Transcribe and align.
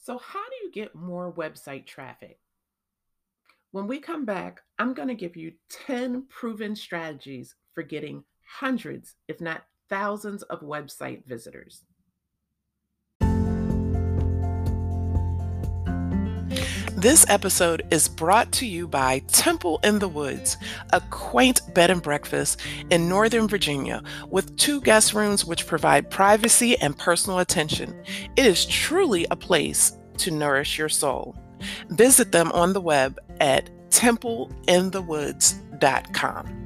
So, 0.00 0.18
how 0.18 0.42
do 0.48 0.56
you 0.64 0.72
get 0.72 0.94
more 0.94 1.32
website 1.32 1.86
traffic? 1.86 2.38
When 3.70 3.86
we 3.86 4.00
come 4.00 4.24
back, 4.24 4.62
I'm 4.78 4.94
going 4.94 5.08
to 5.08 5.14
give 5.14 5.36
you 5.36 5.52
10 5.86 6.26
proven 6.28 6.74
strategies 6.74 7.54
for 7.74 7.82
getting 7.82 8.24
hundreds, 8.58 9.14
if 9.28 9.40
not 9.40 9.62
thousands, 9.88 10.42
of 10.44 10.60
website 10.60 11.26
visitors. 11.26 11.84
This 17.00 17.24
episode 17.30 17.82
is 17.90 18.08
brought 18.08 18.52
to 18.52 18.66
you 18.66 18.86
by 18.86 19.20
Temple 19.28 19.80
in 19.82 20.00
the 20.00 20.08
Woods, 20.08 20.58
a 20.92 21.00
quaint 21.08 21.62
bed 21.72 21.90
and 21.90 22.02
breakfast 22.02 22.60
in 22.90 23.08
Northern 23.08 23.48
Virginia 23.48 24.02
with 24.28 24.54
two 24.58 24.82
guest 24.82 25.14
rooms 25.14 25.46
which 25.46 25.66
provide 25.66 26.10
privacy 26.10 26.78
and 26.78 26.94
personal 26.94 27.38
attention. 27.38 27.98
It 28.36 28.44
is 28.44 28.66
truly 28.66 29.26
a 29.30 29.36
place 29.36 29.96
to 30.18 30.30
nourish 30.30 30.76
your 30.76 30.90
soul. 30.90 31.34
Visit 31.88 32.32
them 32.32 32.52
on 32.52 32.74
the 32.74 32.82
web 32.82 33.18
at 33.40 33.70
templeinthewoods.com. 33.88 36.56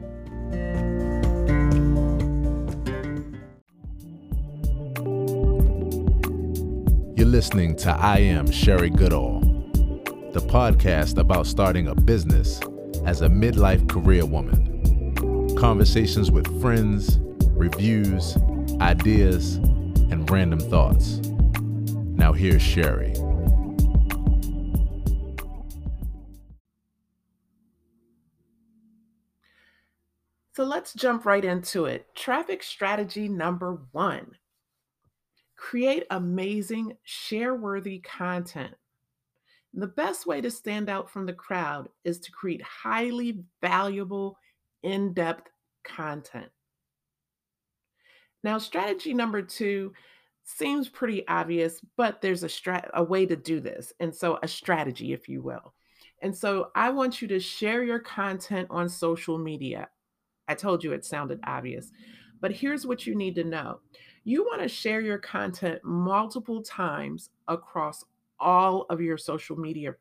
You're 7.16 7.28
listening 7.28 7.76
to 7.76 7.92
I 7.92 8.18
Am 8.18 8.50
Sherry 8.50 8.90
Goodall 8.90 9.43
the 10.34 10.40
podcast 10.40 11.16
about 11.16 11.46
starting 11.46 11.86
a 11.86 11.94
business 11.94 12.58
as 13.06 13.22
a 13.22 13.28
midlife 13.28 13.88
career 13.88 14.26
woman. 14.26 15.54
Conversations 15.56 16.28
with 16.28 16.60
friends, 16.60 17.20
reviews, 17.50 18.36
ideas, 18.80 19.54
and 20.10 20.28
random 20.28 20.58
thoughts. 20.58 21.18
Now, 22.16 22.32
here's 22.32 22.60
Sherry. 22.60 23.14
So 30.56 30.64
let's 30.64 30.94
jump 30.94 31.26
right 31.26 31.44
into 31.44 31.84
it. 31.84 32.12
Traffic 32.16 32.64
strategy 32.64 33.28
number 33.28 33.78
one 33.92 34.32
create 35.54 36.04
amazing, 36.10 36.96
share 37.04 37.54
worthy 37.54 38.00
content. 38.00 38.74
The 39.76 39.88
best 39.88 40.26
way 40.26 40.40
to 40.40 40.50
stand 40.50 40.88
out 40.88 41.10
from 41.10 41.26
the 41.26 41.32
crowd 41.32 41.88
is 42.04 42.20
to 42.20 42.30
create 42.30 42.62
highly 42.62 43.42
valuable, 43.60 44.38
in 44.84 45.14
depth 45.14 45.50
content. 45.82 46.50
Now, 48.44 48.58
strategy 48.58 49.14
number 49.14 49.40
two 49.42 49.94
seems 50.44 50.90
pretty 50.90 51.26
obvious, 51.26 51.80
but 51.96 52.20
there's 52.20 52.44
a, 52.44 52.48
strat- 52.48 52.90
a 52.92 53.02
way 53.02 53.24
to 53.24 53.34
do 53.34 53.60
this. 53.60 53.94
And 53.98 54.14
so, 54.14 54.38
a 54.42 54.48
strategy, 54.48 55.14
if 55.14 55.28
you 55.28 55.40
will. 55.42 55.72
And 56.20 56.36
so, 56.36 56.70
I 56.74 56.90
want 56.90 57.22
you 57.22 57.28
to 57.28 57.40
share 57.40 57.82
your 57.82 57.98
content 57.98 58.68
on 58.70 58.88
social 58.88 59.38
media. 59.38 59.88
I 60.46 60.54
told 60.54 60.84
you 60.84 60.92
it 60.92 61.06
sounded 61.06 61.40
obvious, 61.44 61.90
but 62.42 62.52
here's 62.52 62.86
what 62.86 63.06
you 63.06 63.14
need 63.14 63.34
to 63.36 63.44
know 63.44 63.80
you 64.24 64.44
want 64.44 64.62
to 64.62 64.68
share 64.68 65.00
your 65.00 65.18
content 65.18 65.82
multiple 65.84 66.62
times 66.62 67.30
across 67.48 68.04
all 68.44 68.86
of 68.90 69.00
your 69.00 69.18
social 69.18 69.56
media 69.56 69.94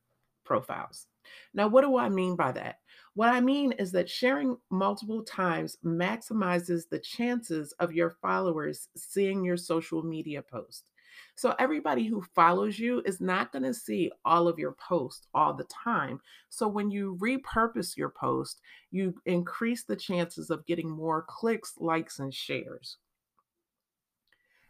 profiles. 0.43 1.07
Now, 1.53 1.67
what 1.67 1.81
do 1.81 1.97
I 1.97 2.09
mean 2.09 2.35
by 2.35 2.51
that? 2.51 2.79
What 3.15 3.29
I 3.29 3.39
mean 3.39 3.71
is 3.73 3.91
that 3.93 4.09
sharing 4.09 4.57
multiple 4.69 5.23
times 5.23 5.77
maximizes 5.83 6.89
the 6.89 6.99
chances 6.99 7.73
of 7.79 7.93
your 7.93 8.11
followers 8.21 8.89
seeing 8.97 9.43
your 9.45 9.57
social 9.57 10.03
media 10.03 10.41
post. 10.41 10.89
So, 11.35 11.55
everybody 11.57 12.05
who 12.05 12.23
follows 12.35 12.77
you 12.77 13.01
is 13.05 13.21
not 13.21 13.51
going 13.51 13.63
to 13.63 13.73
see 13.73 14.11
all 14.25 14.47
of 14.47 14.59
your 14.59 14.73
posts 14.73 15.27
all 15.33 15.53
the 15.53 15.65
time. 15.65 16.19
So, 16.49 16.67
when 16.67 16.91
you 16.91 17.17
repurpose 17.21 17.95
your 17.95 18.09
post, 18.09 18.61
you 18.91 19.15
increase 19.25 19.83
the 19.83 19.95
chances 19.95 20.49
of 20.49 20.65
getting 20.65 20.89
more 20.89 21.25
clicks, 21.27 21.73
likes, 21.79 22.19
and 22.19 22.33
shares. 22.33 22.97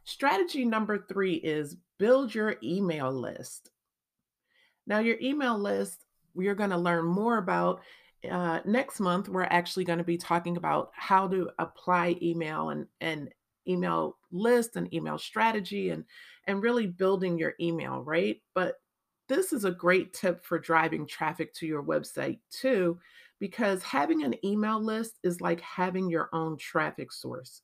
Strategy 0.05 0.65
number 0.65 0.97
three 0.97 1.35
is 1.35 1.77
build 1.97 2.35
your 2.35 2.57
email 2.61 3.11
list. 3.11 3.71
Now, 4.85 4.99
your 4.99 5.17
email 5.21 5.57
list, 5.57 6.05
we're 6.33 6.55
going 6.55 6.71
to 6.71 6.77
learn 6.77 7.05
more 7.05 7.37
about 7.37 7.81
uh, 8.29 8.59
next 8.65 8.99
month. 8.99 9.29
We're 9.29 9.43
actually 9.43 9.85
going 9.85 9.99
to 9.99 10.03
be 10.03 10.17
talking 10.17 10.57
about 10.57 10.91
how 10.93 11.27
to 11.29 11.49
apply 11.59 12.17
email 12.21 12.69
and, 12.71 12.87
and 12.99 13.29
email 13.67 14.17
list 14.31 14.75
and 14.75 14.93
email 14.93 15.17
strategy 15.17 15.91
and, 15.91 16.03
and 16.47 16.61
really 16.61 16.87
building 16.87 17.37
your 17.37 17.53
email, 17.61 18.01
right? 18.01 18.41
But 18.53 18.75
this 19.29 19.53
is 19.53 19.63
a 19.63 19.71
great 19.71 20.13
tip 20.13 20.43
for 20.43 20.59
driving 20.59 21.07
traffic 21.07 21.53
to 21.55 21.65
your 21.65 21.81
website 21.81 22.39
too, 22.51 22.99
because 23.39 23.81
having 23.83 24.23
an 24.23 24.35
email 24.45 24.83
list 24.83 25.19
is 25.23 25.39
like 25.39 25.61
having 25.61 26.09
your 26.09 26.29
own 26.33 26.57
traffic 26.57 27.13
source 27.13 27.61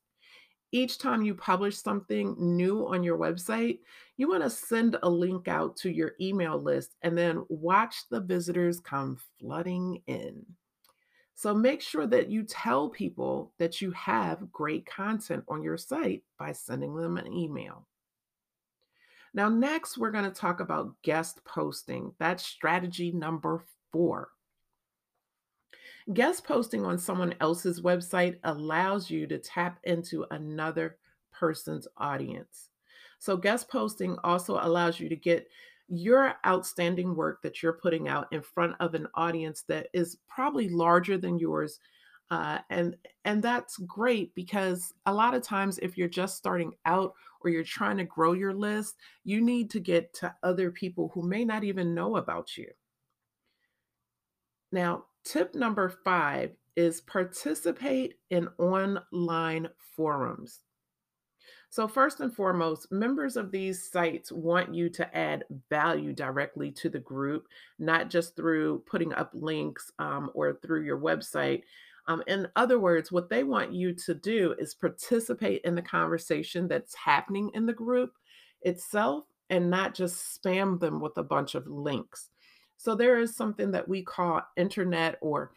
each 0.72 0.98
time 0.98 1.24
you 1.24 1.34
publish 1.34 1.78
something 1.78 2.36
new 2.38 2.88
on 2.88 3.04
your 3.04 3.18
website, 3.18 3.80
you 4.18 4.30
want 4.30 4.44
to 4.44 4.50
send 4.50 4.98
a 5.02 5.10
link 5.10 5.48
out 5.48 5.76
to 5.78 5.90
your 5.90 6.14
email 6.22 6.62
list 6.62 6.96
and 7.02 7.18
then 7.18 7.44
watch 7.50 7.96
the 8.10 8.20
visitors 8.20 8.80
come 8.80 9.18
flooding 9.40 10.02
in. 10.08 10.46
So 11.36 11.54
make 11.54 11.82
sure 11.82 12.06
that 12.08 12.30
you 12.30 12.44
tell 12.44 12.90
people 12.90 13.54
that 13.60 13.82
you 13.82 13.92
have 13.92 14.52
great 14.52 14.86
content 14.86 15.44
on 15.48 15.64
your 15.64 15.78
site 15.78 16.24
by 16.38 16.52
sending 16.52 16.96
them 16.96 17.18
an 17.18 17.32
email. 17.32 17.88
Now, 19.34 19.48
next, 19.48 19.98
we're 19.98 20.12
going 20.12 20.26
to 20.26 20.32
talk 20.32 20.60
about 20.60 20.96
guest 21.04 21.40
posting. 21.46 22.14
That's 22.20 22.46
strategy 22.46 23.12
number 23.12 23.64
four. 23.92 24.30
Guest 26.14 26.44
posting 26.44 26.86
on 26.86 26.98
someone 26.98 27.36
else's 27.40 27.82
website 27.82 28.40
allows 28.44 29.12
you 29.12 29.28
to 29.28 29.38
tap 29.38 29.80
into 29.84 30.26
another 30.32 30.98
person's 31.32 31.88
audience. 31.98 32.70
So, 33.20 33.38
guest 33.38 33.70
posting 33.70 34.18
also 34.24 34.60
allows 34.60 35.00
you 35.00 35.08
to 35.10 35.16
get 35.16 35.48
your 35.88 36.36
outstanding 36.46 37.16
work 37.16 37.42
that 37.44 37.62
you're 37.62 37.74
putting 37.74 38.08
out 38.08 38.28
in 38.32 38.42
front 38.42 38.76
of 38.80 38.96
an 38.96 39.08
audience 39.16 39.64
that 39.64 39.88
is 39.94 40.18
probably 40.28 40.70
larger 40.70 41.18
than 41.18 41.38
yours. 41.38 41.80
Uh, 42.32 42.60
and 42.70 42.96
and 43.26 43.42
that's 43.44 43.78
great 43.80 44.34
because 44.36 44.94
a 45.08 45.14
lot 45.14 45.34
of 45.34 45.42
times 45.44 45.80
if 45.80 45.98
you're 45.98 46.08
just 46.08 46.38
starting 46.38 46.74
out 46.86 47.14
or 47.42 47.50
you're 47.50 47.64
trying 47.64 47.98
to 47.98 48.04
grow 48.04 48.34
your 48.34 48.54
list 48.54 48.98
you 49.24 49.42
need 49.42 49.68
to 49.72 49.80
get 49.80 50.14
to 50.14 50.36
other 50.44 50.70
people 50.70 51.10
who 51.16 51.24
may 51.28 51.44
not 51.44 51.64
even 51.64 51.96
know 51.96 52.18
about 52.18 52.56
you 52.56 52.70
now 54.72 55.06
Tip 55.24 55.56
number 55.56 55.90
five 56.04 56.52
is 56.76 57.02
participate 57.02 58.16
in 58.30 58.48
online 58.58 59.70
forums. 59.96 60.62
So, 61.72 61.88
first 61.88 62.20
and 62.20 62.34
foremost, 62.34 62.92
members 62.92 63.38
of 63.38 63.52
these 63.52 63.92
sites 63.92 64.32
want 64.32 64.74
you 64.74 64.90
to 64.90 65.16
add 65.16 65.44
value 65.70 66.14
directly 66.14 66.72
to 66.72 66.90
the 66.90 67.00
group, 67.00 67.48
not 67.78 68.10
just 68.10 68.36
through 68.36 68.84
putting 68.88 69.14
up 69.14 69.30
links 69.34 69.92
um, 70.00 70.32
or 70.34 70.54
through 70.54 70.84
your 70.84 70.98
website. 70.98 71.62
Um, 72.08 72.24
in 72.26 72.48
other 72.56 72.80
words, 72.80 73.12
what 73.12 73.30
they 73.30 73.44
want 73.44 73.72
you 73.72 73.94
to 73.94 74.16
do 74.16 74.56
is 74.58 74.74
participate 74.74 75.62
in 75.64 75.76
the 75.76 75.82
conversation 75.82 76.68
that's 76.68 76.96
happening 76.96 77.52
in 77.54 77.68
the 77.68 77.74
group 77.74 78.14
itself 78.64 79.26
and 79.52 79.70
not 79.70 79.94
just 79.94 80.42
spam 80.42 80.80
them 80.80 81.00
with 81.00 81.18
a 81.18 81.24
bunch 81.24 81.54
of 81.54 81.68
links. 81.68 82.30
So 82.80 82.96
there 82.96 83.20
is 83.20 83.36
something 83.36 83.72
that 83.72 83.90
we 83.90 84.04
call 84.04 84.42
internet 84.56 85.18
or 85.20 85.52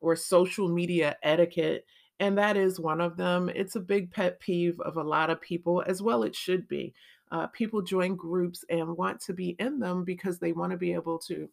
or 0.00 0.14
social 0.14 0.68
media 0.68 1.16
etiquette 1.24 1.84
and 2.20 2.38
that 2.38 2.56
is 2.56 2.78
one 2.78 3.00
of 3.00 3.16
them. 3.16 3.48
It's 3.52 3.74
a 3.74 3.80
big 3.80 4.12
pet 4.12 4.38
peeve 4.38 4.78
of 4.80 4.96
a 4.96 5.02
lot 5.02 5.28
of 5.28 5.40
people 5.40 5.82
as 5.88 6.00
well 6.00 6.22
it 6.22 6.36
should 6.36 6.68
be. 6.68 6.94
Uh, 7.32 7.48
people 7.48 7.82
join 7.82 8.14
groups 8.14 8.64
and 8.70 8.96
want 8.96 9.20
to 9.22 9.32
be 9.32 9.56
in 9.58 9.80
them 9.80 10.04
because 10.04 10.38
they 10.38 10.52
want 10.52 10.70
to 10.70 10.78
be 10.78 10.92
able 10.92 11.18
to 11.18 11.48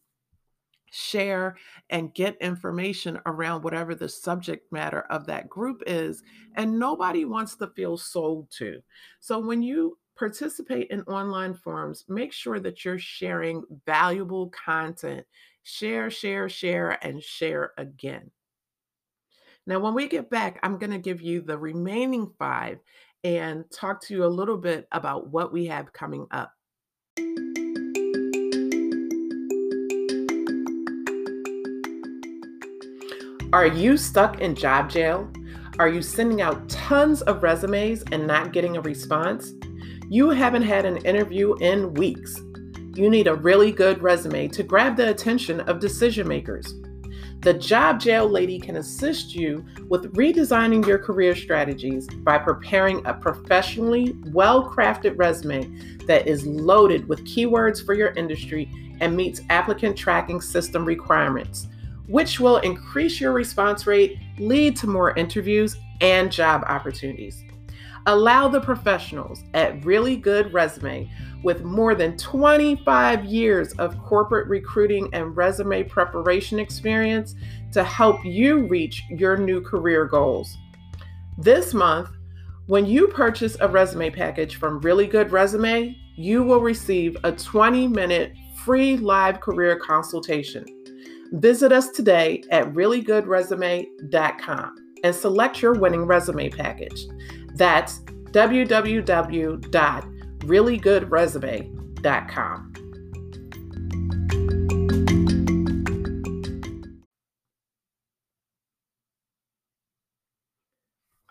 share 0.92 1.58
and 1.90 2.14
get 2.14 2.38
information 2.40 3.20
around 3.26 3.64
whatever 3.64 3.96
the 3.96 4.08
subject 4.08 4.72
matter 4.72 5.02
of 5.10 5.26
that 5.26 5.50
group 5.50 5.82
is 5.88 6.22
and 6.54 6.78
nobody 6.78 7.26
wants 7.26 7.56
to 7.56 7.68
feel 7.76 7.98
sold 7.98 8.50
to 8.52 8.82
so 9.20 9.40
when 9.40 9.62
you 9.62 9.98
participate 10.18 10.88
in 10.90 11.02
online 11.02 11.54
forums, 11.54 12.06
make 12.08 12.32
sure 12.32 12.60
that 12.60 12.86
you're 12.86 13.00
sharing 13.00 13.64
valuable 13.86 14.50
content. 14.50 15.26
Share, 15.64 16.10
share, 16.10 16.48
share, 16.48 17.04
and 17.04 17.22
share 17.22 17.72
again. 17.78 18.30
Now, 19.68 19.80
when 19.80 19.96
we 19.96 20.08
get 20.08 20.30
back, 20.30 20.60
I'm 20.62 20.78
going 20.78 20.92
to 20.92 21.00
give 21.00 21.22
you 21.22 21.42
the 21.42 21.58
remaining 21.58 22.32
five 22.38 22.78
and 23.24 23.66
talk 23.72 24.00
to 24.04 24.14
you 24.14 24.26
a 24.26 24.28
little 24.28 24.58
bit 24.58 24.88
about 24.92 25.30
what 25.30 25.52
we 25.52 25.66
have 25.66 25.92
coming 25.92 26.28
up. 26.30 26.52
Are 33.52 33.66
you 33.66 33.98
stuck 33.98 34.42
in 34.42 34.54
job 34.54 34.90
jail? 34.90 35.32
Are 35.80 35.88
you 35.88 36.02
sending 36.02 36.42
out 36.42 36.70
tons 36.70 37.22
of 37.24 37.42
resumes 37.42 38.04
and 38.12 38.28
not 38.28 38.54
getting 38.54 38.78
a 38.78 38.82
response? 38.82 39.54
You 40.10 40.30
haven't 40.30 40.62
had 40.62 40.86
an 40.86 40.98
interview 40.98 41.56
in 41.56 41.94
weeks. 41.96 42.40
you 42.94 43.10
need 43.10 43.28
a 43.28 43.36
really 43.36 43.74
good 43.74 44.02
resume 44.02 44.48
to 44.48 44.64
grab 44.64 44.96
the 44.96 45.10
attention 45.10 45.60
of 45.62 45.82
decision 45.82 46.28
makers. 46.28 46.74
The 47.42 47.54
Job 47.54 48.00
Jail 48.00 48.28
Lady 48.28 48.58
can 48.58 48.78
assist 48.78 49.36
you 49.36 49.66
with 49.90 50.14
redesigning 50.14 50.86
your 50.88 50.98
career 50.98 51.36
strategies 51.36 52.08
by 52.08 52.38
preparing 52.38 53.06
a 53.06 53.14
professionally 53.14 54.16
well 54.32 54.70
crafted 54.70 55.16
resume 55.18 55.98
that 56.08 56.28
is 56.28 56.48
loaded 56.48 57.08
with 57.10 57.26
keywords 57.26 57.86
for 57.86 57.94
your 57.94 58.12
industry 58.12 58.72
and 59.02 59.16
meets 59.16 59.42
applicant 59.50 59.98
tracking 59.98 60.40
system 60.40 60.86
requirements, 60.86 61.68
which 62.08 62.40
will 62.40 62.58
increase 62.58 63.20
your 63.20 63.34
response 63.34 63.86
rate, 63.86 64.18
lead 64.40 64.78
to 64.78 64.88
more 64.88 65.16
interviews, 65.18 65.76
and 66.02 66.32
job 66.32 66.64
opportunities. 66.68 67.45
Allow 68.08 68.50
the 68.50 68.62
professionals 68.62 69.44
at 69.56 69.84
Really 69.84 70.16
Good 70.16 70.54
Resume 70.54 71.10
with 71.44 71.64
more 71.64 71.96
than 71.96 72.16
25 72.18 73.26
years 73.26 73.74
of 73.74 74.00
corporate 74.04 74.48
recruiting 74.48 75.10
and 75.14 75.36
resume 75.36 75.84
preparation 75.86 76.60
experience 76.60 77.34
to 77.72 77.84
help 77.84 78.24
you 78.24 78.68
reach 78.68 79.02
your 79.10 79.38
new 79.38 79.60
career 79.60 80.06
goals. 80.06 80.56
This 81.38 81.74
month, 81.74 82.10
when 82.68 82.86
you 82.86 83.08
purchase 83.08 83.58
a 83.60 83.68
resume 83.68 84.12
package 84.12 84.58
from 84.58 84.82
Really 84.82 85.08
Good 85.08 85.32
Resume, 85.32 85.98
you 86.16 86.44
will 86.44 86.62
receive 86.62 87.18
a 87.24 87.32
20 87.32 87.88
minute 87.88 88.34
free 88.64 88.98
live 88.98 89.42
career 89.42 89.80
consultation. 89.80 90.64
Visit 91.34 91.72
us 91.72 91.90
today 91.90 92.44
at 92.52 92.72
reallygoodresume.com 92.74 94.76
and 95.04 95.16
select 95.16 95.62
your 95.62 95.74
winning 95.74 96.06
resume 96.06 96.50
package. 96.50 97.06
That's 97.56 98.00
www 98.00 100.16
reallygoodresume.com. 100.46 102.74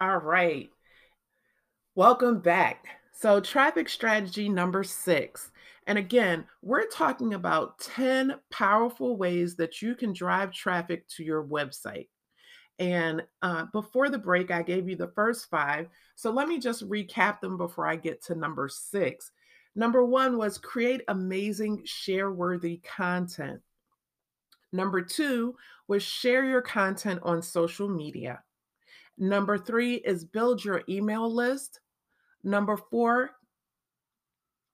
All 0.00 0.18
right. 0.18 0.68
Welcome 1.94 2.40
back. 2.40 2.86
So, 3.12 3.38
traffic 3.40 3.88
strategy 3.88 4.48
number 4.48 4.82
six. 4.82 5.52
And 5.86 5.96
again, 5.98 6.46
we're 6.62 6.88
talking 6.88 7.34
about 7.34 7.78
10 7.78 8.34
powerful 8.50 9.16
ways 9.16 9.54
that 9.56 9.80
you 9.80 9.94
can 9.94 10.12
drive 10.12 10.52
traffic 10.52 11.06
to 11.16 11.22
your 11.22 11.44
website. 11.44 12.08
And 12.78 13.22
uh, 13.42 13.66
before 13.72 14.08
the 14.08 14.18
break, 14.18 14.50
I 14.50 14.62
gave 14.62 14.88
you 14.88 14.96
the 14.96 15.12
first 15.14 15.48
five. 15.48 15.88
So 16.16 16.30
let 16.30 16.48
me 16.48 16.58
just 16.58 16.88
recap 16.88 17.40
them 17.40 17.56
before 17.56 17.86
I 17.86 17.96
get 17.96 18.22
to 18.24 18.34
number 18.34 18.68
six. 18.68 19.30
Number 19.76 20.04
one 20.04 20.36
was 20.36 20.58
create 20.58 21.02
amazing 21.08 21.82
share 21.84 22.30
worthy 22.30 22.78
content. 22.78 23.60
Number 24.72 25.02
two 25.02 25.56
was 25.86 26.02
share 26.02 26.44
your 26.44 26.62
content 26.62 27.20
on 27.22 27.42
social 27.42 27.88
media. 27.88 28.42
Number 29.16 29.56
three 29.56 29.94
is 29.94 30.24
build 30.24 30.64
your 30.64 30.82
email 30.88 31.32
list. 31.32 31.80
Number 32.42 32.76
four, 32.76 33.30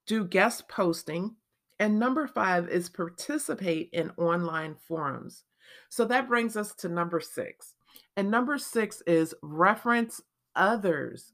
do 0.06 0.25
guest 0.25 0.69
posting. 0.69 1.37
And 1.79 1.99
number 1.99 2.26
five 2.26 2.69
is 2.69 2.88
participate 2.88 3.91
in 3.93 4.11
online 4.17 4.75
forums. 4.87 5.44
So 5.88 6.05
that 6.06 6.29
brings 6.29 6.56
us 6.56 6.75
to 6.76 6.88
number 6.88 7.20
six. 7.20 7.75
And 8.20 8.31
number 8.31 8.58
six 8.58 9.02
is 9.06 9.34
reference 9.40 10.20
others. 10.55 11.32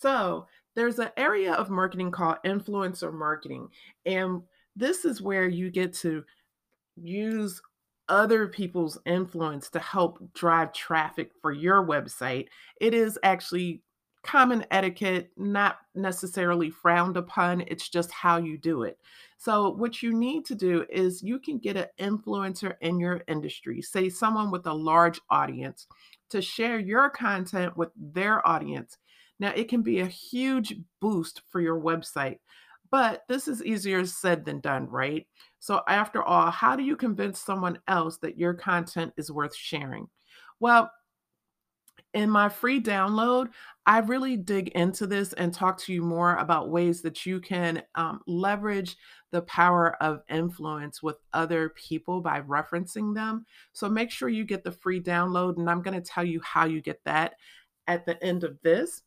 So 0.00 0.48
there's 0.74 0.98
an 0.98 1.10
area 1.16 1.52
of 1.52 1.70
marketing 1.70 2.10
called 2.10 2.38
influencer 2.44 3.14
marketing. 3.14 3.68
And 4.04 4.42
this 4.74 5.04
is 5.04 5.22
where 5.22 5.46
you 5.46 5.70
get 5.70 5.92
to 5.98 6.24
use 6.96 7.62
other 8.08 8.48
people's 8.48 8.98
influence 9.06 9.70
to 9.70 9.78
help 9.78 10.18
drive 10.34 10.72
traffic 10.72 11.30
for 11.40 11.52
your 11.52 11.86
website. 11.86 12.48
It 12.80 12.94
is 12.94 13.16
actually 13.22 13.80
common 14.24 14.66
etiquette, 14.72 15.30
not 15.36 15.76
necessarily 15.94 16.68
frowned 16.68 17.16
upon. 17.16 17.60
It's 17.68 17.88
just 17.88 18.10
how 18.10 18.38
you 18.38 18.58
do 18.58 18.82
it. 18.82 18.98
So, 19.44 19.70
what 19.70 20.04
you 20.04 20.12
need 20.12 20.44
to 20.46 20.54
do 20.54 20.86
is 20.88 21.20
you 21.20 21.40
can 21.40 21.58
get 21.58 21.76
an 21.76 21.88
influencer 21.98 22.74
in 22.80 23.00
your 23.00 23.24
industry, 23.26 23.82
say 23.82 24.08
someone 24.08 24.52
with 24.52 24.68
a 24.68 24.72
large 24.72 25.20
audience, 25.30 25.88
to 26.30 26.40
share 26.40 26.78
your 26.78 27.10
content 27.10 27.76
with 27.76 27.88
their 27.96 28.46
audience. 28.46 28.98
Now, 29.40 29.50
it 29.56 29.68
can 29.68 29.82
be 29.82 29.98
a 29.98 30.06
huge 30.06 30.76
boost 31.00 31.42
for 31.50 31.60
your 31.60 31.80
website, 31.80 32.38
but 32.92 33.24
this 33.28 33.48
is 33.48 33.64
easier 33.64 34.06
said 34.06 34.44
than 34.44 34.60
done, 34.60 34.86
right? 34.88 35.26
So, 35.58 35.82
after 35.88 36.22
all, 36.22 36.52
how 36.52 36.76
do 36.76 36.84
you 36.84 36.94
convince 36.94 37.40
someone 37.40 37.80
else 37.88 38.18
that 38.18 38.38
your 38.38 38.54
content 38.54 39.12
is 39.16 39.32
worth 39.32 39.56
sharing? 39.56 40.06
Well, 40.60 40.88
in 42.14 42.30
my 42.30 42.48
free 42.48 42.80
download, 42.80 43.48
I 43.86 43.98
really 43.98 44.36
dig 44.36 44.68
into 44.68 45.06
this 45.06 45.32
and 45.32 45.52
talk 45.52 45.78
to 45.78 45.92
you 45.92 46.02
more 46.02 46.36
about 46.36 46.70
ways 46.70 47.02
that 47.02 47.26
you 47.26 47.40
can 47.40 47.82
um, 47.94 48.20
leverage 48.26 48.96
the 49.32 49.42
power 49.42 49.96
of 50.00 50.22
influence 50.28 51.02
with 51.02 51.16
other 51.32 51.70
people 51.70 52.20
by 52.20 52.42
referencing 52.42 53.14
them. 53.14 53.46
So 53.72 53.88
make 53.88 54.10
sure 54.10 54.28
you 54.28 54.44
get 54.44 54.62
the 54.62 54.72
free 54.72 55.00
download, 55.00 55.56
and 55.56 55.68
I'm 55.68 55.82
going 55.82 56.00
to 56.00 56.06
tell 56.06 56.24
you 56.24 56.40
how 56.44 56.66
you 56.66 56.80
get 56.80 57.02
that 57.04 57.34
at 57.88 58.06
the 58.06 58.22
end 58.22 58.44
of 58.44 58.60
this. 58.62 59.02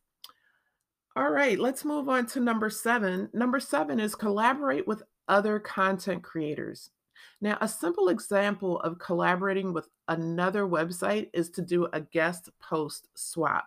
All 1.16 1.32
right, 1.32 1.58
let's 1.58 1.86
move 1.86 2.10
on 2.10 2.26
to 2.28 2.42
number 2.42 2.70
seven. 2.70 3.30
Number 3.34 3.60
seven 3.62 4.02
is 4.02 4.16
collaborate 4.16 4.86
with 4.86 5.04
other 5.30 5.60
content 5.60 6.24
creators. 6.24 6.90
Now, 7.42 7.58
a 7.62 7.68
simple 7.68 8.10
example 8.10 8.80
of 8.82 9.00
collaborating 9.00 9.74
with 9.74 9.88
another 10.08 10.64
website 10.64 11.30
is 11.34 11.50
to 11.52 11.62
do 11.62 11.88
a 11.94 12.02
guest 12.02 12.50
post 12.60 13.08
swap. 13.16 13.66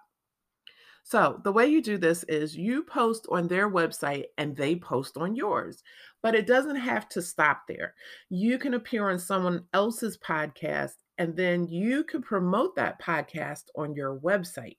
So, 1.04 1.40
the 1.42 1.52
way 1.52 1.66
you 1.66 1.80
do 1.80 1.96
this 1.96 2.22
is 2.24 2.54
you 2.54 2.82
post 2.82 3.26
on 3.30 3.48
their 3.48 3.70
website 3.70 4.24
and 4.36 4.54
they 4.54 4.76
post 4.76 5.16
on 5.16 5.34
yours, 5.34 5.82
but 6.22 6.34
it 6.34 6.46
doesn't 6.46 6.76
have 6.76 7.08
to 7.08 7.22
stop 7.22 7.62
there. 7.66 7.94
You 8.28 8.58
can 8.58 8.74
appear 8.74 9.08
on 9.08 9.18
someone 9.18 9.64
else's 9.72 10.18
podcast 10.18 10.96
and 11.16 11.34
then 11.34 11.66
you 11.66 12.04
can 12.04 12.20
promote 12.20 12.76
that 12.76 13.00
podcast 13.00 13.64
on 13.74 13.94
your 13.94 14.18
website. 14.20 14.76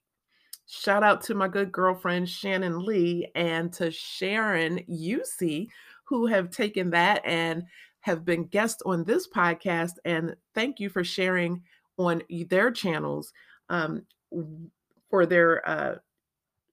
Shout 0.66 1.02
out 1.02 1.20
to 1.22 1.34
my 1.34 1.48
good 1.48 1.72
girlfriend 1.72 2.28
Shannon 2.28 2.84
Lee 2.84 3.28
and 3.34 3.72
to 3.72 3.90
Sharon 3.90 4.84
UC, 4.88 5.66
who 6.04 6.26
have 6.26 6.50
taken 6.50 6.90
that 6.90 7.22
and 7.24 7.64
have 8.00 8.24
been 8.24 8.44
guests 8.44 8.82
on 8.84 9.04
this 9.04 9.28
podcast. 9.28 9.92
And 10.04 10.34
thank 10.54 10.80
you 10.80 10.88
for 10.88 11.04
sharing 11.04 11.62
on 11.96 12.22
their 12.48 12.70
channels 12.70 13.32
um, 13.68 14.02
for 15.10 15.26
their 15.26 15.68
uh, 15.68 15.94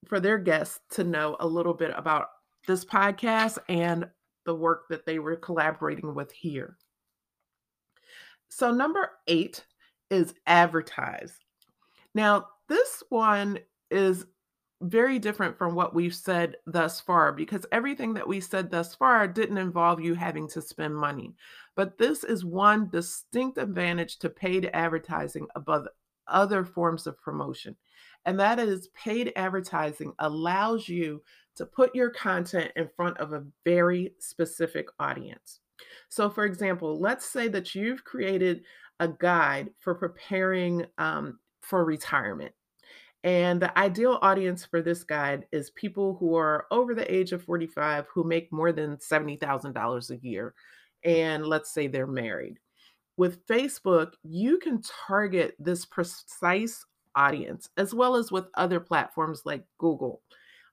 for 0.05 0.19
their 0.19 0.37
guests 0.37 0.79
to 0.91 1.03
know 1.03 1.35
a 1.39 1.47
little 1.47 1.73
bit 1.73 1.91
about 1.95 2.27
this 2.67 2.85
podcast 2.85 3.57
and 3.67 4.07
the 4.45 4.55
work 4.55 4.87
that 4.89 5.05
they 5.05 5.19
were 5.19 5.35
collaborating 5.35 6.15
with 6.15 6.31
here. 6.31 6.77
So 8.49 8.71
number 8.71 9.11
eight 9.27 9.65
is 10.09 10.33
advertise. 10.45 11.37
Now 12.15 12.47
this 12.69 13.03
one 13.09 13.59
is 13.91 14.25
very 14.81 15.17
different 15.17 15.57
from 15.57 15.73
what 15.73 15.95
we've 15.95 16.15
said 16.15 16.55
thus 16.65 16.99
far 16.99 17.31
because 17.31 17.65
everything 17.71 18.13
that 18.13 18.27
we 18.27 18.39
said 18.39 18.69
thus 18.69 18.93
far 18.93 19.27
didn't 19.27 19.57
involve 19.57 19.99
you 19.99 20.13
having 20.13 20.47
to 20.49 20.61
spend 20.61 20.95
money. 20.95 21.33
But 21.75 21.97
this 21.97 22.23
is 22.23 22.45
one 22.45 22.89
distinct 22.89 23.57
advantage 23.57 24.19
to 24.19 24.29
paid 24.29 24.69
advertising 24.73 25.47
above 25.55 25.87
other 26.27 26.63
forms 26.63 27.07
of 27.07 27.19
promotion. 27.21 27.75
And 28.25 28.39
that 28.39 28.59
is 28.59 28.89
paid 28.89 29.31
advertising 29.35 30.13
allows 30.19 30.87
you 30.87 31.23
to 31.55 31.65
put 31.65 31.95
your 31.95 32.11
content 32.11 32.71
in 32.75 32.89
front 32.95 33.17
of 33.17 33.33
a 33.33 33.45
very 33.65 34.13
specific 34.19 34.87
audience. 34.99 35.59
So, 36.09 36.29
for 36.29 36.45
example, 36.45 36.99
let's 36.99 37.25
say 37.25 37.47
that 37.47 37.73
you've 37.73 38.03
created 38.03 38.63
a 38.99 39.07
guide 39.07 39.69
for 39.79 39.95
preparing 39.95 40.85
um, 40.97 41.39
for 41.61 41.83
retirement 41.85 42.53
and 43.23 43.61
the 43.61 43.77
ideal 43.77 44.19
audience 44.21 44.63
for 44.65 44.81
this 44.81 45.03
guide 45.03 45.45
is 45.51 45.71
people 45.71 46.15
who 46.19 46.35
are 46.35 46.65
over 46.71 46.93
the 46.93 47.11
age 47.13 47.31
of 47.31 47.43
45 47.43 48.05
who 48.13 48.23
make 48.23 48.51
more 48.51 48.71
than 48.71 48.97
$70,000 48.97 50.09
a 50.09 50.27
year. 50.27 50.53
And 51.03 51.45
let's 51.45 51.71
say 51.71 51.87
they're 51.87 52.07
married. 52.07 52.59
With 53.17 53.45
Facebook, 53.47 54.13
you 54.23 54.59
can 54.59 54.81
target 55.07 55.55
this 55.59 55.85
precise 55.85 56.85
audience 57.15 57.69
as 57.77 57.93
well 57.93 58.15
as 58.15 58.31
with 58.31 58.45
other 58.53 58.79
platforms 58.79 59.41
like 59.43 59.65
Google. 59.79 60.21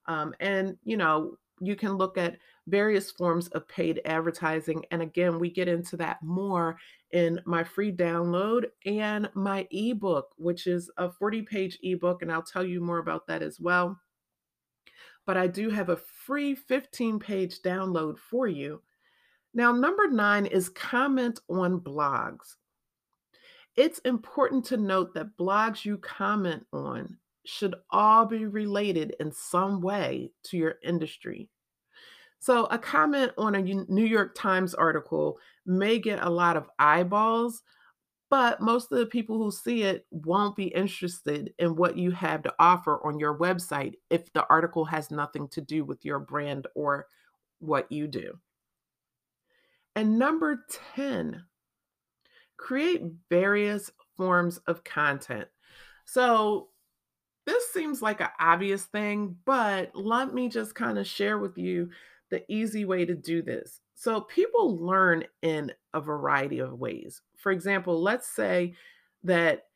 Um, 0.07 0.35
and, 0.41 0.77
you 0.85 0.99
know, 0.99 1.39
you 1.61 1.75
can 1.77 1.95
look 1.95 2.19
at 2.19 2.37
various 2.67 3.11
forms 3.11 3.49
of 3.49 3.69
paid 3.69 4.01
advertising. 4.05 4.85
And 4.91 5.03
again, 5.03 5.39
we 5.39 5.51
get 5.51 5.69
into 5.69 5.97
that 5.99 6.23
more 6.23 6.79
in 7.13 7.41
my 7.47 7.65
free 7.65 7.93
download 7.93 8.67
and 8.87 9.31
my 9.35 9.67
ebook, 9.71 10.31
which 10.37 10.67
is 10.67 10.91
a 10.97 11.11
40 11.11 11.43
page 11.43 11.79
ebook. 11.83 12.23
And 12.23 12.33
I'll 12.33 12.43
tell 12.43 12.65
you 12.65 12.81
more 12.81 12.99
about 12.99 13.27
that 13.29 13.43
as 13.43 13.61
well. 13.61 13.99
But 15.27 15.37
I 15.37 15.47
do 15.47 15.71
have 15.71 15.89
a 15.91 15.97
free 15.97 16.55
15 16.55 17.19
page 17.19 17.61
download 17.63 18.19
for 18.19 18.47
you 18.49 18.83
Now, 19.55 19.73
number 19.73 20.09
nine 20.09 20.47
is 20.47 20.69
comment 20.69 21.41
on 21.49 21.81
blogs. 21.81 22.57
It's 23.77 24.01
important 24.01 24.65
to 24.67 24.77
note 24.77 25.15
that 25.15 25.37
blogs 25.37 25.85
you 25.85 25.99
comment 25.99 26.67
on 26.73 27.19
should 27.47 27.75
all 27.91 28.27
be 28.27 28.47
related 28.47 29.17
in 29.21 29.33
some 29.33 29.81
way 29.81 30.33
to 30.45 30.57
your 30.57 30.77
industry. 30.83 31.49
So, 32.45 32.67
a 32.67 32.77
comment 32.77 33.33
on 33.39 33.55
a 33.55 33.63
New 33.63 34.05
York 34.05 34.35
Times 34.35 34.75
article 34.75 35.39
may 35.65 35.99
get 35.99 36.23
a 36.23 36.29
lot 36.29 36.59
of 36.59 36.69
eyeballs, 36.79 37.63
but 38.29 38.61
most 38.61 38.93
of 38.93 38.99
the 38.99 39.07
people 39.07 39.39
who 39.39 39.51
see 39.51 39.85
it 39.85 40.05
won't 40.11 40.55
be 40.55 40.67
interested 40.67 41.55
in 41.59 41.75
what 41.75 41.97
you 41.97 42.11
have 42.11 42.43
to 42.43 42.53
offer 42.59 43.01
on 43.03 43.19
your 43.19 43.39
website 43.39 43.95
if 44.11 44.31
the 44.35 44.47
article 44.51 44.85
has 44.85 45.11
nothing 45.11 45.49
to 45.49 45.63
do 45.63 45.87
with 45.87 46.05
your 46.05 46.19
brand 46.19 46.67
or 46.75 47.07
what 47.61 47.91
you 47.91 48.07
do. 48.07 48.39
And 49.97 50.19
number 50.19 50.67
10, 50.97 51.45
create 52.59 53.05
various 53.31 53.91
forms 54.19 54.59
of 54.67 54.85
content. 54.85 55.49
So, 56.05 56.69
this 57.47 57.73
seems 57.73 58.03
like 58.03 58.21
an 58.21 58.29
obvious 58.39 58.85
thing, 58.85 59.37
but 59.47 59.93
let 59.95 60.35
me 60.35 60.51
just 60.51 60.75
kind 60.75 60.99
of 60.99 61.07
share 61.07 61.39
with 61.39 61.57
you 61.57 61.89
the 62.35 62.53
easy 62.53 62.85
way 62.85 63.05
to 63.05 63.15
do 63.15 63.43
this. 63.43 63.81
So, 63.95 64.23
people 64.23 64.77
learn 64.77 65.23
in 65.43 65.71
a 65.95 66.01
variety 66.01 66.59
of 66.59 66.81
ways. 66.81 67.23
For 67.37 67.53
example, 67.53 68.03
let's 68.03 68.29
say 68.29 68.75
that 69.23 69.67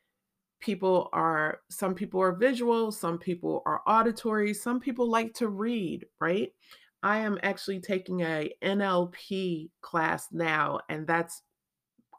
people 0.59 1.09
are, 1.13 1.61
some 1.69 1.95
people 1.95 2.21
are 2.21 2.33
visual, 2.33 2.91
some 2.91 3.17
people 3.17 3.63
are 3.65 3.81
auditory, 3.87 4.53
some 4.53 4.81
people 4.81 5.09
like 5.09 5.33
to 5.35 5.47
read, 5.47 6.05
right? 6.19 6.51
I 7.01 7.19
am 7.19 7.39
actually 7.43 7.79
taking 7.79 8.23
a 8.23 8.51
NLP 8.61 9.69
class 9.79 10.27
now, 10.33 10.81
and 10.89 11.07
that's 11.07 11.43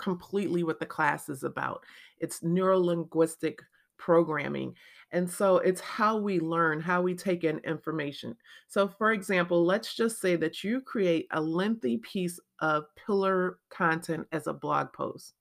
completely 0.00 0.64
what 0.64 0.80
the 0.80 0.86
class 0.86 1.28
is 1.28 1.42
about. 1.42 1.84
It's 2.18 2.42
neuro 2.42 2.80
linguistic 2.80 3.60
programming. 4.00 4.74
And 5.12 5.28
so 5.28 5.58
it's 5.58 5.80
how 5.80 6.16
we 6.16 6.40
learn, 6.40 6.80
how 6.80 7.02
we 7.02 7.14
take 7.14 7.44
in 7.44 7.58
information. 7.58 8.36
So, 8.68 8.88
for 8.88 9.12
example, 9.12 9.64
let's 9.64 9.94
just 9.94 10.20
say 10.20 10.36
that 10.36 10.64
you 10.64 10.80
create 10.80 11.26
a 11.32 11.40
lengthy 11.40 11.98
piece 11.98 12.40
of 12.60 12.84
pillar 12.96 13.58
content 13.70 14.26
as 14.32 14.46
a 14.46 14.52
blog 14.52 14.92
post. 14.92 15.34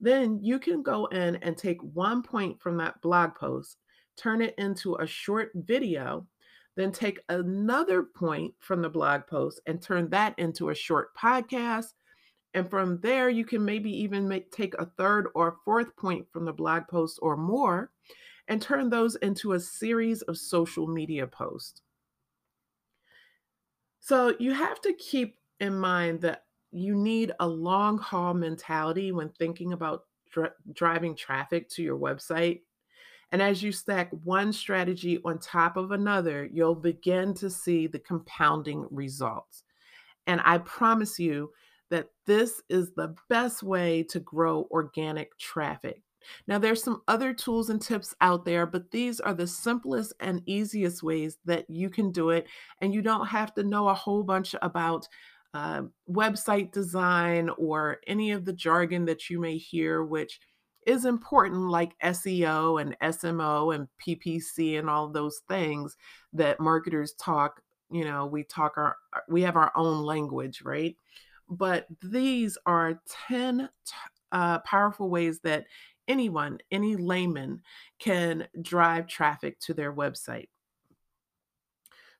Then 0.00 0.38
you 0.42 0.58
can 0.58 0.82
go 0.82 1.06
in 1.06 1.36
and 1.36 1.56
take 1.56 1.80
one 1.82 2.22
point 2.22 2.60
from 2.60 2.76
that 2.78 3.00
blog 3.00 3.34
post, 3.34 3.78
turn 4.16 4.42
it 4.42 4.54
into 4.58 4.96
a 4.96 5.06
short 5.06 5.50
video, 5.54 6.26
then 6.76 6.92
take 6.92 7.20
another 7.30 8.02
point 8.02 8.52
from 8.58 8.82
the 8.82 8.90
blog 8.90 9.26
post 9.26 9.60
and 9.66 9.80
turn 9.80 10.10
that 10.10 10.38
into 10.38 10.68
a 10.68 10.74
short 10.74 11.16
podcast, 11.16 11.94
and 12.54 12.68
from 12.68 13.00
there, 13.00 13.28
you 13.28 13.44
can 13.44 13.64
maybe 13.64 13.90
even 13.90 14.26
make, 14.26 14.50
take 14.50 14.74
a 14.74 14.86
third 14.86 15.28
or 15.34 15.58
fourth 15.64 15.94
point 15.96 16.26
from 16.32 16.44
the 16.44 16.52
blog 16.52 16.88
post 16.88 17.18
or 17.20 17.36
more 17.36 17.90
and 18.48 18.62
turn 18.62 18.88
those 18.88 19.16
into 19.16 19.52
a 19.52 19.60
series 19.60 20.22
of 20.22 20.38
social 20.38 20.86
media 20.86 21.26
posts. 21.26 21.82
So 24.00 24.34
you 24.38 24.52
have 24.52 24.80
to 24.82 24.92
keep 24.94 25.36
in 25.60 25.76
mind 25.76 26.20
that 26.20 26.44
you 26.70 26.94
need 26.94 27.32
a 27.40 27.46
long 27.46 27.98
haul 27.98 28.34
mentality 28.34 29.10
when 29.12 29.30
thinking 29.30 29.72
about 29.72 30.04
dri- 30.30 30.48
driving 30.72 31.16
traffic 31.16 31.68
to 31.70 31.82
your 31.82 31.98
website. 31.98 32.60
And 33.32 33.42
as 33.42 33.62
you 33.62 33.72
stack 33.72 34.10
one 34.24 34.52
strategy 34.52 35.18
on 35.24 35.40
top 35.40 35.76
of 35.76 35.90
another, 35.90 36.48
you'll 36.52 36.76
begin 36.76 37.34
to 37.34 37.50
see 37.50 37.86
the 37.86 37.98
compounding 37.98 38.86
results. 38.90 39.64
And 40.28 40.40
I 40.44 40.58
promise 40.58 41.18
you, 41.18 41.50
that 41.90 42.08
this 42.26 42.62
is 42.68 42.92
the 42.94 43.14
best 43.28 43.62
way 43.62 44.02
to 44.04 44.20
grow 44.20 44.66
organic 44.70 45.36
traffic. 45.38 46.02
Now, 46.46 46.58
there's 46.58 46.82
some 46.82 47.02
other 47.08 47.32
tools 47.32 47.70
and 47.70 47.80
tips 47.80 48.14
out 48.20 48.44
there, 48.44 48.66
but 48.66 48.90
these 48.90 49.20
are 49.20 49.34
the 49.34 49.46
simplest 49.46 50.12
and 50.20 50.42
easiest 50.46 51.02
ways 51.02 51.38
that 51.44 51.68
you 51.68 51.90
can 51.90 52.10
do 52.10 52.30
it. 52.30 52.46
And 52.80 52.92
you 52.92 53.02
don't 53.02 53.26
have 53.26 53.54
to 53.54 53.62
know 53.62 53.88
a 53.88 53.94
whole 53.94 54.22
bunch 54.22 54.54
about 54.62 55.06
uh, 55.54 55.82
website 56.10 56.72
design 56.72 57.50
or 57.56 57.98
any 58.06 58.32
of 58.32 58.44
the 58.44 58.52
jargon 58.52 59.04
that 59.06 59.30
you 59.30 59.40
may 59.40 59.56
hear, 59.56 60.04
which 60.04 60.40
is 60.86 61.04
important, 61.04 61.68
like 61.68 61.98
SEO 62.02 62.80
and 62.80 62.96
SMO 63.00 63.74
and 63.74 63.88
PPC 64.06 64.78
and 64.78 64.88
all 64.88 65.08
those 65.08 65.40
things 65.48 65.96
that 66.32 66.60
marketers 66.60 67.14
talk. 67.14 67.60
You 67.90 68.04
know, 68.04 68.26
we 68.26 68.44
talk 68.44 68.76
our, 68.76 68.96
we 69.28 69.42
have 69.42 69.56
our 69.56 69.72
own 69.76 70.04
language, 70.04 70.62
right? 70.62 70.96
But 71.48 71.86
these 72.02 72.58
are 72.66 73.00
10 73.28 73.68
uh, 74.32 74.58
powerful 74.60 75.08
ways 75.08 75.40
that 75.40 75.66
anyone, 76.08 76.58
any 76.70 76.96
layman, 76.96 77.62
can 77.98 78.46
drive 78.62 79.06
traffic 79.06 79.58
to 79.60 79.74
their 79.74 79.92
website. 79.92 80.48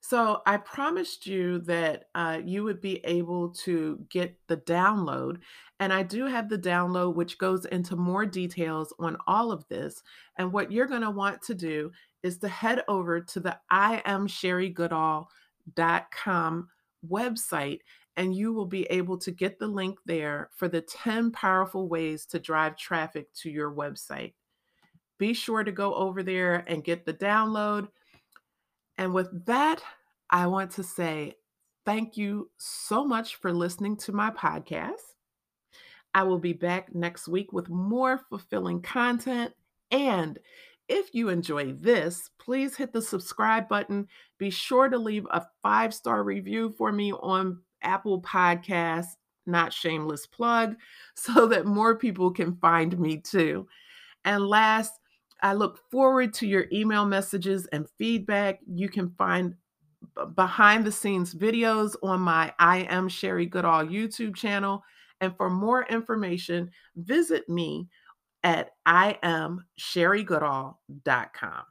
So 0.09 0.43
I 0.47 0.59
promised 0.59 1.27
you 1.27 1.59
that 1.63 2.05
uh, 2.15 2.39
you 2.45 2.63
would 2.63 2.81
be 2.81 3.05
able 3.05 3.49
to 3.65 3.99
get 4.09 4.39
the 4.47 4.59
download. 4.59 5.39
And 5.81 5.93
I 5.93 6.05
do 6.05 6.27
have 6.27 6.49
the 6.49 6.59
download, 6.59 7.17
which 7.17 7.39
goes 7.39 7.65
into 7.65 7.97
more 7.97 8.25
details 8.25 8.95
on 9.01 9.17
all 9.27 9.51
of 9.51 9.67
this. 9.67 10.05
And 10.37 10.53
what 10.53 10.71
you're 10.71 10.87
going 10.87 11.03
to 11.03 11.11
want 11.11 11.43
to 11.43 11.57
do 11.57 11.91
is 12.23 12.39
to 12.39 12.47
head 12.49 12.85
over 12.87 13.21
to 13.21 13.41
the 13.41 13.59
I 13.69 14.01
am 14.05 14.29
Sherry 14.29 14.69
Goodall.com 14.69 15.29
website 17.11 17.81
and 18.17 18.35
you 18.35 18.53
will 18.53 18.67
be 18.67 18.85
able 18.85 19.19
to 19.19 19.31
get 19.31 19.59
the 19.59 19.67
link 19.67 19.99
there 20.07 20.51
for 20.57 20.69
the 20.69 20.81
10 20.81 21.33
powerful 21.33 21.89
ways 21.89 22.25
to 22.27 22.39
drive 22.39 22.77
traffic 22.77 23.33
to 23.35 23.51
your 23.51 23.71
website. 23.71 24.33
Be 25.19 25.35
sure 25.35 25.65
to 25.65 25.73
go 25.73 25.95
over 25.95 26.23
there 26.23 26.65
and 26.67 26.85
get 26.85 27.05
the 27.05 27.15
download. 27.15 27.89
And 28.99 29.13
with 29.13 29.45
that, 29.47 29.83
I 30.31 30.47
want 30.47 30.73
to 30.73 30.83
say 30.83 31.35
thank 31.85 32.17
you 32.17 32.51
so 32.59 33.05
much 33.05 33.37
for 33.37 33.53
listening 33.53 33.97
to 33.99 34.13
my 34.13 34.31
podcast. 34.31 35.15
I 36.15 36.23
will 36.23 36.39
be 36.39 36.55
back 36.55 36.95
next 36.95 37.29
week 37.29 37.53
with 37.53 37.69
more 37.69 38.19
fulfilling 38.31 38.81
content. 38.81 39.53
And 39.91 40.39
if 40.89 41.15
you 41.15 41.29
enjoy 41.29 41.73
this, 41.73 42.31
please 42.39 42.77
hit 42.77 42.93
the 42.93 43.03
subscribe 43.03 43.69
button. 43.69 44.09
Be 44.39 44.51
sure 44.51 44.89
to 44.89 44.99
leave 44.99 45.27
a 45.31 45.45
five 45.63 45.93
star 45.93 46.23
review 46.23 46.75
for 46.79 46.93
me 46.93 47.13
on 47.13 47.61
Apple 47.83 48.23
Podcasts, 48.23 49.17
not 49.47 49.73
shameless 49.73 50.27
plug, 50.27 50.77
so 51.15 51.47
that 51.47 51.67
more 51.67 51.97
people 51.97 52.31
can 52.31 52.57
find 52.57 52.99
me 52.99 53.19
too. 53.19 53.67
And 54.25 54.47
last, 54.47 54.93
I 55.43 55.55
look 55.55 55.79
forward 55.91 56.33
to 56.35 56.47
your 56.47 56.67
email 56.73 57.05
messages 57.05 57.67
and 57.67 57.87
feedback. 57.99 58.61
You 58.67 58.89
can 58.89 59.11
find 59.19 59.55
behind 60.35 60.85
the 60.85 60.93
scenes 60.93 61.35
videos 61.35 61.95
on 62.03 62.21
my 62.21 62.53
I 62.59 62.79
am 62.89 63.09
Sherry 63.09 63.47
Goodall 63.47 63.85
YouTube 63.85 64.35
channel. 64.35 64.83
And 65.21 65.37
for 65.37 65.51
more 65.51 65.85
information, 65.87 66.71
visit 66.97 67.49
me 67.49 67.89
at 68.43 68.71
I 68.85 69.19
am 69.23 69.65
sherrygoodall.com. 69.81 71.65